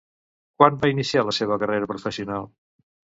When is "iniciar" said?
0.93-1.23